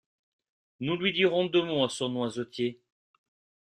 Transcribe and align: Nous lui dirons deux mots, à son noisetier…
Nous 0.79 0.97
lui 0.97 1.13
dirons 1.13 1.45
deux 1.45 1.61
mots, 1.61 1.83
à 1.85 1.89
son 1.89 2.09
noisetier… 2.09 2.81